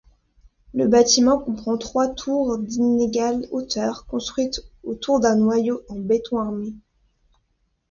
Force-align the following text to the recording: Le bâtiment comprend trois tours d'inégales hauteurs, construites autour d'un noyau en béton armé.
Le 0.73 0.87
bâtiment 0.87 1.37
comprend 1.37 1.77
trois 1.77 2.07
tours 2.07 2.57
d'inégales 2.57 3.45
hauteurs, 3.51 4.07
construites 4.07 4.61
autour 4.83 5.19
d'un 5.19 5.35
noyau 5.35 5.83
en 5.89 5.99
béton 5.99 6.39
armé. 6.39 6.73